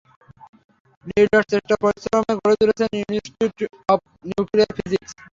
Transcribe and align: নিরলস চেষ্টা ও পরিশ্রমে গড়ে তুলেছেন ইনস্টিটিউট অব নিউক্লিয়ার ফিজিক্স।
নিরলস 1.05 1.45
চেষ্টা 1.51 1.73
ও 1.75 1.81
পরিশ্রমে 1.83 2.33
গড়ে 2.39 2.55
তুলেছেন 2.61 2.89
ইনস্টিটিউট 2.99 3.53
অব 3.89 3.99
নিউক্লিয়ার 4.27 4.75
ফিজিক্স। 4.77 5.11